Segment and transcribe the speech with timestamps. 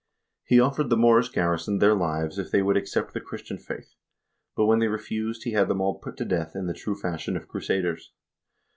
[0.45, 3.93] He offered the Moorish garrison their lives if they would accept the Christian faith,
[4.55, 7.37] but when they refused, he had them all put to death in the true fashion
[7.37, 8.11] of crusaders.